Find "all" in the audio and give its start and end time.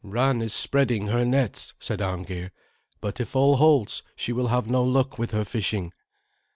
3.35-3.57